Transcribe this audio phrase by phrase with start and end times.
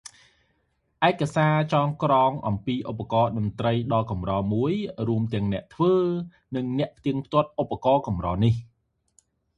[1.07, 4.73] ឯកសារចងក្រងអំពីឧបករណ៍តន្ត្រីដ៏កម្រមួយ
[5.07, 5.93] រួមទាំងអ្នកធ្វើ
[6.55, 8.53] និងអ្នកផ្ទាត់ឧបករណ៍កម្រនេះ